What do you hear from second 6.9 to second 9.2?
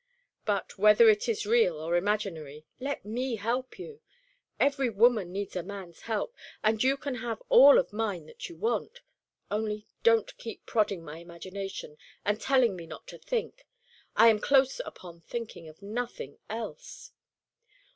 can have all of mine that you want.